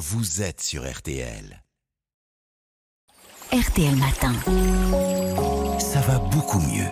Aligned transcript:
vous 0.00 0.40
êtes 0.40 0.62
sur 0.62 0.90
RTL. 0.90 1.62
RTL 3.52 3.96
Matin. 3.96 4.32
Ça 5.78 6.00
va 6.00 6.18
beaucoup 6.18 6.58
mieux. 6.58 6.88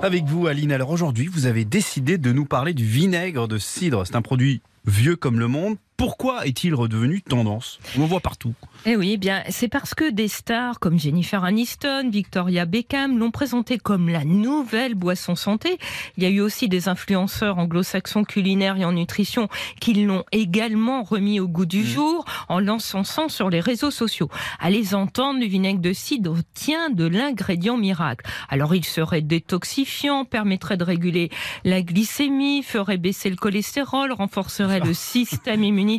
Avec 0.00 0.24
vous, 0.24 0.46
Aline. 0.46 0.72
Alors 0.72 0.88
aujourd'hui, 0.88 1.26
vous 1.26 1.44
avez 1.44 1.66
décidé 1.66 2.16
de 2.16 2.32
nous 2.32 2.46
parler 2.46 2.72
du 2.72 2.86
vinaigre 2.86 3.46
de 3.46 3.58
cidre. 3.58 4.06
C'est 4.06 4.16
un 4.16 4.22
produit 4.22 4.62
vieux 4.86 5.16
comme 5.16 5.38
le 5.38 5.48
monde. 5.48 5.76
Pourquoi 6.00 6.46
est-il 6.46 6.74
redevenu 6.74 7.20
tendance? 7.20 7.78
On 7.94 8.00
le 8.00 8.06
voit 8.06 8.20
partout. 8.20 8.54
Eh 8.86 8.96
oui, 8.96 9.10
eh 9.12 9.16
bien, 9.18 9.42
c'est 9.50 9.68
parce 9.68 9.92
que 9.92 10.10
des 10.10 10.28
stars 10.28 10.80
comme 10.80 10.98
Jennifer 10.98 11.44
Aniston, 11.44 12.08
Victoria 12.10 12.64
Beckham 12.64 13.18
l'ont 13.18 13.30
présenté 13.30 13.76
comme 13.76 14.08
la 14.08 14.24
nouvelle 14.24 14.94
boisson 14.94 15.36
santé. 15.36 15.76
Il 16.16 16.22
y 16.22 16.26
a 16.26 16.30
eu 16.30 16.40
aussi 16.40 16.70
des 16.70 16.88
influenceurs 16.88 17.58
anglo-saxons 17.58 18.24
culinaires 18.24 18.78
et 18.78 18.86
en 18.86 18.92
nutrition 18.92 19.48
qui 19.78 19.92
l'ont 19.92 20.24
également 20.32 21.02
remis 21.02 21.38
au 21.38 21.48
goût 21.48 21.66
du 21.66 21.80
mmh. 21.80 21.84
jour 21.84 22.24
en 22.48 22.60
l'encensant 22.60 23.28
sur 23.28 23.50
les 23.50 23.60
réseaux 23.60 23.90
sociaux. 23.90 24.30
À 24.58 24.70
les 24.70 24.94
entendre, 24.94 25.40
le 25.40 25.46
vinaigre 25.46 25.80
de 25.80 25.92
cidre 25.92 26.38
tient 26.54 26.88
de 26.88 27.04
l'ingrédient 27.04 27.76
miracle. 27.76 28.24
Alors, 28.48 28.74
il 28.74 28.86
serait 28.86 29.20
détoxifiant, 29.20 30.24
permettrait 30.24 30.78
de 30.78 30.84
réguler 30.84 31.28
la 31.64 31.82
glycémie, 31.82 32.62
ferait 32.62 32.96
baisser 32.96 33.28
le 33.28 33.36
cholestérol, 33.36 34.12
renforcerait 34.12 34.80
le 34.80 34.94
système 34.94 35.62
immunitaire 35.62 35.89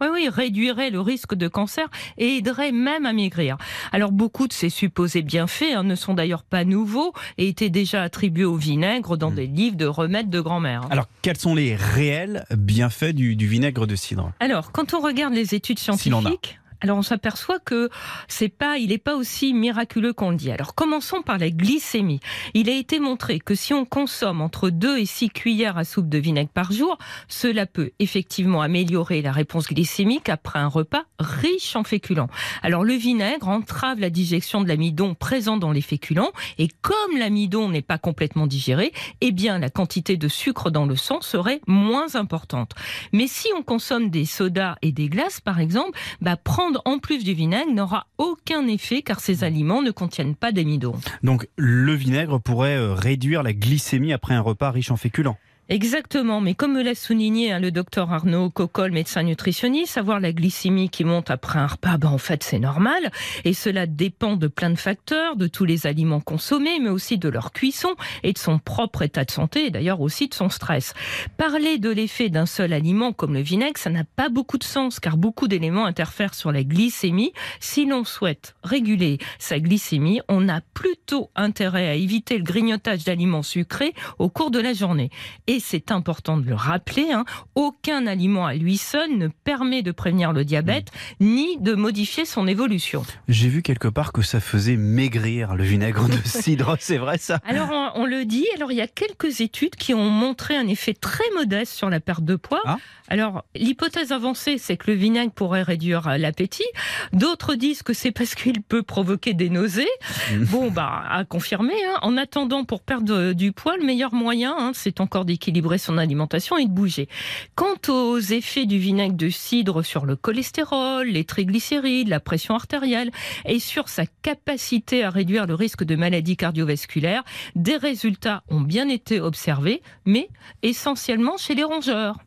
oui, 0.00 0.08
oui, 0.12 0.28
réduirait 0.28 0.90
le 0.90 1.00
risque 1.00 1.34
de 1.34 1.48
cancer 1.48 1.88
et 2.18 2.36
aiderait 2.36 2.72
même 2.72 3.06
à 3.06 3.12
maigrir. 3.12 3.56
Alors 3.92 4.12
beaucoup 4.12 4.46
de 4.46 4.52
ces 4.52 4.70
supposés 4.70 5.22
bienfaits 5.22 5.72
hein, 5.74 5.84
ne 5.84 5.94
sont 5.94 6.14
d'ailleurs 6.14 6.42
pas 6.42 6.64
nouveaux 6.64 7.12
et 7.38 7.48
étaient 7.48 7.70
déjà 7.70 8.02
attribués 8.02 8.44
au 8.44 8.56
vinaigre 8.56 9.16
dans 9.16 9.30
hmm. 9.30 9.34
des 9.34 9.46
livres 9.46 9.76
de 9.76 9.86
remèdes 9.86 10.30
de 10.30 10.40
grand-mère. 10.40 10.86
Alors 10.90 11.06
quels 11.22 11.38
sont 11.38 11.54
les 11.54 11.74
réels 11.76 12.44
bienfaits 12.56 13.12
du, 13.12 13.36
du 13.36 13.46
vinaigre 13.46 13.86
de 13.86 13.96
cidre? 13.96 14.32
Alors 14.40 14.72
quand 14.72 14.94
on 14.94 15.00
regarde 15.00 15.34
les 15.34 15.54
études 15.54 15.78
scientifiques, 15.78 16.59
alors 16.80 16.98
on 16.98 17.02
s'aperçoit 17.02 17.58
que 17.58 17.90
c'est 18.26 18.48
pas, 18.48 18.78
il 18.78 18.88
n'est 18.88 18.98
pas 18.98 19.14
aussi 19.14 19.52
miraculeux 19.52 20.12
qu'on 20.12 20.30
le 20.30 20.36
dit. 20.36 20.50
Alors 20.50 20.74
commençons 20.74 21.22
par 21.22 21.38
la 21.38 21.50
glycémie. 21.50 22.20
Il 22.54 22.70
a 22.70 22.74
été 22.74 23.00
montré 23.00 23.38
que 23.38 23.54
si 23.54 23.74
on 23.74 23.84
consomme 23.84 24.40
entre 24.40 24.70
2 24.70 24.98
et 24.98 25.04
6 25.04 25.30
cuillères 25.30 25.76
à 25.76 25.84
soupe 25.84 26.08
de 26.08 26.18
vinaigre 26.18 26.50
par 26.50 26.72
jour, 26.72 26.96
cela 27.28 27.66
peut 27.66 27.90
effectivement 27.98 28.62
améliorer 28.62 29.20
la 29.20 29.32
réponse 29.32 29.68
glycémique 29.68 30.28
après 30.28 30.58
un 30.58 30.68
repas 30.68 31.04
riche 31.18 31.76
en 31.76 31.84
féculents. 31.84 32.30
Alors 32.62 32.84
le 32.84 32.94
vinaigre 32.94 33.48
entrave 33.48 34.00
la 34.00 34.10
digestion 34.10 34.62
de 34.62 34.68
l'amidon 34.68 35.14
présent 35.14 35.58
dans 35.58 35.72
les 35.72 35.82
féculents 35.82 36.32
et 36.58 36.68
comme 36.80 37.18
l'amidon 37.18 37.68
n'est 37.68 37.82
pas 37.82 37.98
complètement 37.98 38.46
digéré, 38.46 38.92
eh 39.20 39.32
bien 39.32 39.58
la 39.58 39.68
quantité 39.68 40.16
de 40.16 40.28
sucre 40.28 40.70
dans 40.70 40.86
le 40.86 40.96
sang 40.96 41.20
serait 41.20 41.60
moins 41.66 42.14
importante. 42.14 42.72
Mais 43.12 43.26
si 43.26 43.48
on 43.56 43.62
consomme 43.62 44.08
des 44.08 44.24
sodas 44.24 44.76
et 44.80 44.92
des 44.92 45.08
glaces 45.08 45.40
par 45.40 45.60
exemple, 45.60 45.98
bah 46.20 46.36
prendre 46.36 46.69
en 46.84 46.98
plus 46.98 47.24
du 47.24 47.34
vinaigre 47.34 47.72
n'aura 47.72 48.06
aucun 48.18 48.66
effet 48.66 49.02
car 49.02 49.20
ces 49.20 49.44
aliments 49.44 49.82
ne 49.82 49.90
contiennent 49.90 50.36
pas 50.36 50.52
d'amidon. 50.52 50.94
Donc 51.22 51.48
le 51.56 51.92
vinaigre 51.94 52.40
pourrait 52.40 52.76
euh, 52.76 52.94
réduire 52.94 53.42
la 53.42 53.52
glycémie 53.52 54.12
après 54.12 54.34
un 54.34 54.40
repas 54.40 54.70
riche 54.70 54.90
en 54.90 54.96
féculents 54.96 55.38
Exactement, 55.72 56.40
mais 56.40 56.54
comme 56.54 56.72
me 56.72 56.82
l'a 56.82 56.96
souligné 56.96 57.52
hein, 57.52 57.60
le 57.60 57.70
docteur 57.70 58.12
Arnaud 58.12 58.50
Cocolle, 58.50 58.90
médecin 58.90 59.22
nutritionniste, 59.22 59.92
savoir 59.92 60.18
la 60.18 60.32
glycémie 60.32 60.90
qui 60.90 61.04
monte 61.04 61.30
après 61.30 61.60
un 61.60 61.68
repas, 61.68 61.96
ben, 61.96 62.08
en 62.08 62.18
fait 62.18 62.42
c'est 62.42 62.58
normal, 62.58 63.12
et 63.44 63.54
cela 63.54 63.86
dépend 63.86 64.34
de 64.34 64.48
plein 64.48 64.70
de 64.70 64.74
facteurs, 64.74 65.36
de 65.36 65.46
tous 65.46 65.64
les 65.64 65.86
aliments 65.86 66.18
consommés, 66.18 66.80
mais 66.80 66.88
aussi 66.88 67.18
de 67.18 67.28
leur 67.28 67.52
cuisson 67.52 67.94
et 68.24 68.32
de 68.32 68.38
son 68.38 68.58
propre 68.58 69.02
état 69.02 69.24
de 69.24 69.30
santé, 69.30 69.66
et 69.66 69.70
d'ailleurs 69.70 70.00
aussi 70.00 70.26
de 70.26 70.34
son 70.34 70.48
stress. 70.48 70.92
Parler 71.36 71.78
de 71.78 71.90
l'effet 71.90 72.30
d'un 72.30 72.46
seul 72.46 72.72
aliment 72.72 73.12
comme 73.12 73.34
le 73.34 73.40
vinaigre, 73.40 73.78
ça 73.78 73.90
n'a 73.90 74.02
pas 74.02 74.28
beaucoup 74.28 74.58
de 74.58 74.64
sens, 74.64 74.98
car 74.98 75.16
beaucoup 75.16 75.46
d'éléments 75.46 75.86
interfèrent 75.86 76.34
sur 76.34 76.50
la 76.50 76.64
glycémie. 76.64 77.32
Si 77.60 77.86
l'on 77.86 78.02
souhaite 78.02 78.56
réguler 78.64 79.18
sa 79.38 79.60
glycémie, 79.60 80.20
on 80.28 80.48
a 80.48 80.62
plutôt 80.74 81.30
intérêt 81.36 81.86
à 81.86 81.94
éviter 81.94 82.38
le 82.38 82.42
grignotage 82.42 83.04
d'aliments 83.04 83.44
sucrés 83.44 83.94
au 84.18 84.30
cours 84.30 84.50
de 84.50 84.58
la 84.58 84.72
journée. 84.72 85.10
Et 85.46 85.59
c'est 85.60 85.92
important 85.92 86.36
de 86.36 86.46
le 86.46 86.54
rappeler, 86.54 87.12
hein, 87.12 87.24
aucun 87.54 88.06
aliment 88.06 88.46
à 88.46 88.54
lui 88.54 88.76
seul 88.76 89.16
ne 89.16 89.28
permet 89.28 89.82
de 89.82 89.92
prévenir 89.92 90.32
le 90.32 90.44
diabète 90.44 90.88
ni 91.20 91.56
de 91.58 91.74
modifier 91.74 92.24
son 92.24 92.46
évolution. 92.46 93.02
J'ai 93.28 93.48
vu 93.48 93.62
quelque 93.62 93.88
part 93.88 94.12
que 94.12 94.22
ça 94.22 94.40
faisait 94.40 94.76
maigrir 94.76 95.54
le 95.54 95.64
vinaigre 95.64 96.08
de 96.08 96.18
cidre, 96.24 96.76
c'est 96.80 96.98
vrai 96.98 97.18
ça? 97.18 97.40
Alors 97.44 97.70
on, 97.94 98.06
le 98.06 98.24
dit, 98.24 98.46
alors 98.56 98.72
il 98.72 98.78
y 98.78 98.80
a 98.80 98.88
quelques 98.88 99.40
études 99.40 99.76
qui 99.76 99.94
ont 99.94 100.08
montré 100.08 100.56
un 100.56 100.66
effet 100.66 100.94
très 100.94 101.24
modeste 101.34 101.72
sur 101.74 101.90
la 101.90 102.00
perte 102.00 102.24
de 102.24 102.36
poids. 102.36 102.62
Ah. 102.64 102.78
Alors 103.08 103.44
l'hypothèse 103.54 104.12
avancée, 104.12 104.56
c'est 104.58 104.76
que 104.76 104.90
le 104.90 104.96
vinaigre 104.96 105.32
pourrait 105.32 105.62
réduire 105.62 106.16
l'appétit. 106.18 106.64
D'autres 107.12 107.54
disent 107.54 107.82
que 107.82 107.92
c'est 107.92 108.12
parce 108.12 108.34
qu'il 108.34 108.62
peut 108.62 108.82
provoquer 108.82 109.34
des 109.34 109.50
nausées. 109.50 109.88
Mm. 110.32 110.44
Bon, 110.44 110.70
bah 110.70 111.02
à 111.08 111.24
confirmer. 111.24 111.74
Hein. 111.84 111.98
En 112.02 112.16
attendant, 112.16 112.64
pour 112.64 112.82
perdre 112.82 113.32
du 113.32 113.52
poids, 113.52 113.76
le 113.76 113.84
meilleur 113.84 114.14
moyen, 114.14 114.54
hein, 114.56 114.70
c'est 114.74 115.00
encore 115.00 115.24
d'équilibrer 115.24 115.39
équilibrer 115.40 115.78
son 115.78 115.96
alimentation 115.96 116.58
et 116.58 116.66
de 116.66 116.70
bouger. 116.70 117.08
Quant 117.54 117.78
aux 117.88 118.18
effets 118.18 118.66
du 118.66 118.78
vinaigre 118.78 119.16
de 119.16 119.30
cidre 119.30 119.82
sur 119.82 120.04
le 120.04 120.14
cholestérol, 120.14 121.06
les 121.08 121.24
triglycérides, 121.24 122.08
la 122.08 122.20
pression 122.20 122.54
artérielle 122.54 123.10
et 123.46 123.58
sur 123.58 123.88
sa 123.88 124.04
capacité 124.20 125.02
à 125.02 125.08
réduire 125.08 125.46
le 125.46 125.54
risque 125.54 125.82
de 125.82 125.96
maladies 125.96 126.36
cardiovasculaires, 126.36 127.24
des 127.54 127.78
résultats 127.78 128.42
ont 128.50 128.60
bien 128.60 128.90
été 128.90 129.18
observés, 129.18 129.80
mais 130.04 130.28
essentiellement 130.62 131.38
chez 131.38 131.54
les 131.54 131.64
rongeurs. 131.64 132.18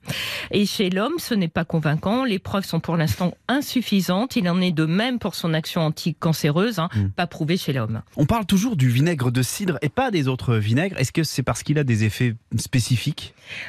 Et 0.49 0.65
chez 0.65 0.89
l'homme, 0.89 1.19
ce 1.19 1.35
n'est 1.35 1.47
pas 1.47 1.65
convaincant. 1.65 2.23
Les 2.23 2.39
preuves 2.39 2.65
sont 2.65 2.79
pour 2.79 2.97
l'instant 2.97 3.37
insuffisantes. 3.47 4.35
Il 4.35 4.49
en 4.49 4.59
est 4.59 4.71
de 4.71 4.85
même 4.85 5.19
pour 5.19 5.35
son 5.35 5.53
action 5.53 5.81
anticancéreuse, 5.81 6.79
hein, 6.79 6.89
hmm. 6.95 7.09
pas 7.09 7.27
prouvée 7.27 7.57
chez 7.57 7.73
l'homme. 7.73 8.01
On 8.17 8.25
parle 8.25 8.47
toujours 8.47 8.75
du 8.75 8.89
vinaigre 8.89 9.31
de 9.31 9.43
cidre 9.43 9.77
et 9.83 9.89
pas 9.89 10.09
des 10.09 10.27
autres 10.27 10.55
vinaigres. 10.55 10.97
Est-ce 10.97 11.11
que 11.11 11.23
c'est 11.23 11.43
parce 11.43 11.61
qu'il 11.61 11.77
a 11.77 11.83
des 11.83 12.05
effets 12.05 12.33
spécifiques 12.57 13.02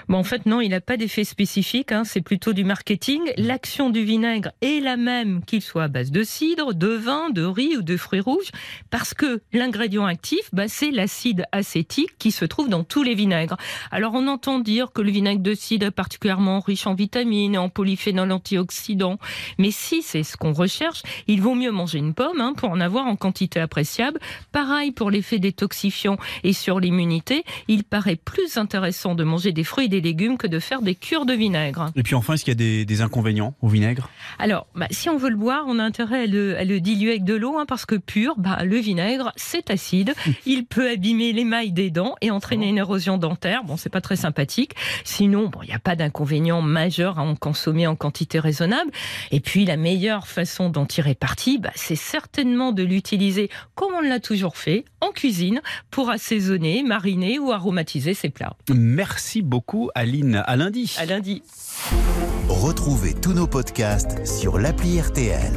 Bon, 0.09 0.19
en 0.19 0.25
fait, 0.25 0.47
non, 0.47 0.61
il 0.61 0.71
n'a 0.71 0.81
pas 0.81 0.97
d'effet 0.97 1.25
spécifique. 1.25 1.93
Hein, 1.93 2.05
c'est 2.05 2.21
plutôt 2.21 2.53
du 2.53 2.65
marketing. 2.65 3.21
L'action 3.37 3.91
du 3.91 4.05
vinaigre 4.05 4.51
est 4.63 4.81
la 4.81 4.97
même 4.97 5.45
qu'il 5.45 5.63
soit 5.63 5.85
à 5.85 5.89
base 5.89 6.11
de 6.11 6.23
cidre, 6.23 6.75
de 6.75 6.89
vin, 6.89 7.31
de 7.31 7.43
riz 7.45 7.77
ou 7.77 7.83
de 7.83 7.97
fruits 7.97 8.21
rouges, 8.21 8.51
parce 8.91 9.15
que 9.15 9.43
l'ingrédient 9.53 10.07
actif, 10.07 10.51
bah, 10.53 10.69
c'est 10.69 10.91
l'acide 10.91 11.45
acétique 11.53 12.17
qui 12.19 12.31
se 12.31 12.45
trouve 12.45 12.69
dans 12.69 12.85
tous 12.85 13.03
les 13.03 13.15
vinaigres. 13.15 13.57
Alors, 13.91 14.15
on 14.15 14.27
entend 14.29 14.59
dire 14.59 14.93
que 14.93 15.03
le 15.03 15.11
vinaigre 15.11 15.43
de 15.43 15.55
cidre 15.55 15.87
est 15.87 15.91
particulièrement 15.91 16.61
riche 16.61 16.87
en 16.87 16.95
vitamines 16.95 17.55
et 17.55 17.59
en 17.59 17.69
polyphénols 17.69 18.33
antioxydants. 18.33 19.19
Mais 19.59 19.71
si 19.71 20.03
c'est 20.03 20.23
ce 20.23 20.37
qu'on 20.37 20.53
recherche, 20.53 21.03
il 21.27 21.41
vaut 21.41 21.55
mieux 21.55 21.73
manger 21.73 21.99
une 21.99 22.15
pomme 22.15 22.41
hein, 22.41 22.55
pour 22.57 22.71
en 22.71 22.81
avoir 22.81 23.07
en 23.07 23.17
quantité 23.17 23.61
appréciable. 23.61 24.21
Pareil 24.53 24.93
pour 24.93 25.11
l'effet 25.11 25.39
détoxifiant 25.39 26.17
et 26.43 26.53
sur 26.53 26.81
l'immunité, 26.81 27.45
il 27.69 27.85
paraît 27.85 28.17
plus 28.17 28.57
intéressant 28.57 29.15
de 29.15 29.24
manger 29.25 29.53
des 29.53 29.65
fruits 29.65 29.87
et 29.87 29.89
des 29.89 30.01
légumes 30.01 30.37
que 30.39 30.47
de 30.47 30.59
faire 30.59 30.83
des 30.83 30.95
cures 30.95 31.27
de 31.27 31.33
vinaigre. 31.33 31.91
Et 31.97 32.03
puis 32.03 32.15
enfin, 32.15 32.35
est-ce 32.35 32.45
qu'il 32.45 32.61
y 32.61 32.83
a 32.83 32.85
des, 32.85 33.01
inconvénients 33.01 33.55
au 33.61 33.69
vinaigre? 33.69 34.09
Alors, 34.39 34.67
bah, 34.75 34.87
si 34.91 35.09
on 35.09 35.17
veut 35.17 35.31
le 35.31 35.37
boire, 35.37 35.65
on 35.67 35.79
a 35.79 35.83
intérêt 35.83 36.23
à 36.23 36.27
le, 36.65 36.79
diluer 36.81 37.11
avec 37.11 37.25
de 37.25 37.35
l'eau, 37.35 37.59
hein, 37.59 37.65
parce 37.67 37.87
que 37.87 37.97
pur, 37.97 38.35
bah, 38.39 38.65
le 38.65 38.77
vinaigre, 38.77 39.33
c'est 39.37 39.71
acide. 39.71 40.15
Il 40.47 40.65
peut 40.67 40.89
abîmer 40.89 41.33
l'émail 41.33 41.73
des 41.73 41.91
dents 41.91 42.15
et 42.21 42.31
entraîner 42.31 42.69
une 42.69 42.79
érosion 42.79 43.19
dentaire. 43.19 43.65
Bon, 43.65 43.77
c'est 43.77 43.91
pas 43.91 44.01
très 44.01 44.17
sympathique. 44.17 44.75
Sinon, 45.05 45.49
bon, 45.49 45.61
il 45.63 45.69
n'y 45.69 45.75
a 45.75 45.79
pas 45.79 45.97
d'inconvénient 45.97 46.63
majeur 46.63 47.19
à 47.19 47.23
en 47.23 47.35
consommer 47.35 47.87
en 47.87 47.97
quantité 47.97 48.39
raisonnable. 48.39 48.91
Et 49.31 49.41
puis, 49.41 49.65
la 49.65 49.77
meilleure 49.77 50.27
façon 50.27 50.69
d'en 50.71 50.87
tirer 50.87 51.15
parti, 51.15 51.59
bah, 51.59 51.71
c'est 51.75 51.97
certainement 51.97 52.73
de 52.73 52.83
l'utiliser 52.83 53.51
comme 53.75 53.93
on 53.95 54.01
l'a 54.01 54.21
toujours 54.21 54.57
fait, 54.57 54.85
en 55.01 55.11
cuisine, 55.11 55.61
pour 55.91 56.11
assaisonner, 56.11 56.83
mariner 56.83 57.39
ou 57.39 57.53
aromatiser 57.53 58.15
ses 58.15 58.29
plats. 58.29 58.57
Merci 59.15 59.43
beaucoup, 59.43 59.91
Aline. 59.95 60.43
À 60.45 60.57
lundi. 60.57 60.93
À 60.99 61.07
lundi. 61.07 61.45
Retrouvez 62.49 63.15
tous 63.15 63.33
nos 63.33 63.47
podcasts 63.47 64.27
sur 64.27 64.59
l'appli 64.59 65.01
RTL. 65.01 65.53